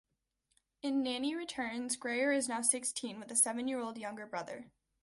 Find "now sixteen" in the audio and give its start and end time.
2.49-3.19